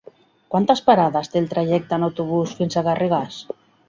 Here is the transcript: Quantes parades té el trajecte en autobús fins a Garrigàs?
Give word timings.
Quantes 0.53 0.79
parades 0.85 1.29
té 1.33 1.37
el 1.41 1.49
trajecte 1.51 1.99
en 2.01 2.05
autobús 2.07 2.55
fins 2.61 2.79
a 2.79 2.83
Garrigàs? 2.89 3.37